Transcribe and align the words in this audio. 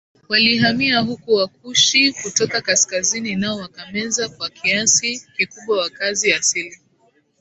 walihamia 0.29 0.99
huko 0.99 1.33
Wakushi 1.33 2.13
kutoka 2.13 2.61
kaskazini 2.61 3.35
nao 3.35 3.57
wakameza 3.57 4.29
kwa 4.29 4.49
kiasi 4.49 5.21
kikubwa 5.37 5.77
wakazi 5.77 6.33
asili 6.33 6.75